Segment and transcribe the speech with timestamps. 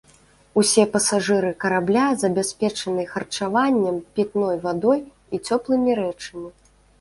[0.59, 4.99] Усе пасажыры карабля забяспечаныя харчаваннем, пітной вадой
[5.37, 6.49] і цёплымі рэчамі.